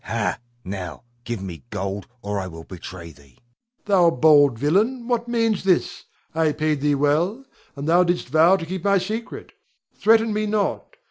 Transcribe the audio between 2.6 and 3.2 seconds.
betray